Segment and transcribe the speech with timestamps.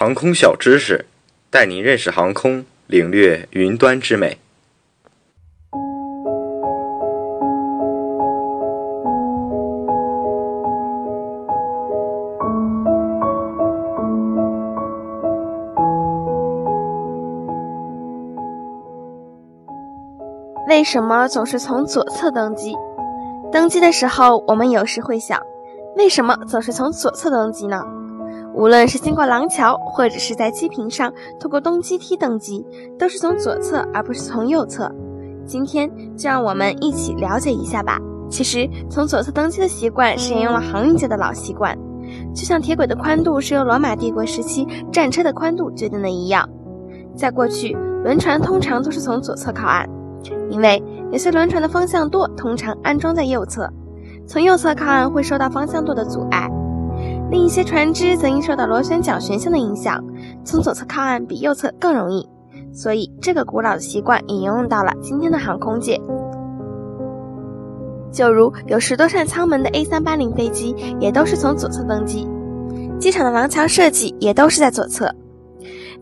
[0.00, 1.06] 航空小知识，
[1.50, 4.38] 带您认识航空，领略云端之美。
[20.68, 22.76] 为什么总是从左侧登机？
[23.50, 25.42] 登机的时候，我们有时会想，
[25.96, 27.84] 为什么总是从左侧登机呢？
[28.54, 32.64] 无论是经过廊桥，或者是在机坪上通过登机梯登机，
[32.98, 34.90] 都是从左侧而不是从右侧。
[35.46, 37.98] 今天就让我们一起了解一下吧。
[38.28, 41.76] 其实，从左侧登机的习惯是沿用了航运界的老习惯，
[42.34, 46.46] 就像铁轨的宽度是由罗马帝国时期战车的宽度决定的一样。
[47.16, 47.72] 在过去，
[48.04, 49.88] 轮船通常都是从左侧靠岸。
[50.50, 53.70] 因为有些轮船的方向舵通常安装在右侧，
[54.26, 56.48] 从右侧靠岸会受到方向舵的阻碍；
[57.30, 60.02] 另一些船只则因受到螺旋桨旋向的影响，
[60.44, 62.28] 从左侧靠岸比右侧更容易。
[62.72, 66.00] 所以，这个古老的习惯也应用到了今天的航空界。
[68.10, 72.26] 就如有十多扇舱门的 A380 飞机，也都是从左侧登机；
[72.98, 75.14] 机场的廊桥设计也都是在左侧。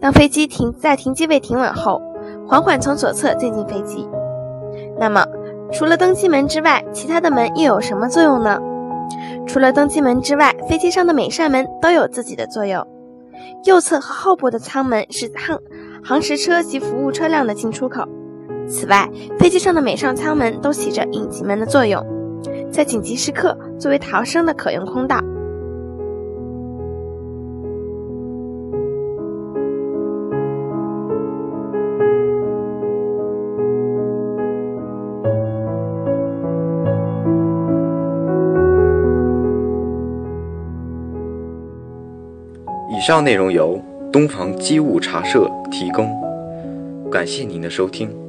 [0.00, 2.00] 当飞机停在停机位停稳后。
[2.48, 4.08] 缓缓从左侧进进飞机。
[4.98, 5.24] 那么，
[5.72, 8.60] 除了登机门之外，其他的门又有什么作用呢？
[9.46, 12.86] 除了登机门之外，飞机上的每扇门都有自己的作用。
[13.64, 15.58] 右侧和后部的舱门是航
[16.02, 18.04] 航时车及服务车辆的进出口。
[18.68, 22.04] 此外，飞机上的每扇舱门都起着应急门的作用，
[22.70, 25.20] 在紧急时刻作为逃生的可用通道。
[42.96, 43.78] 以上内容由
[44.10, 46.08] 东房机务茶社提供，
[47.10, 48.25] 感谢您的收听。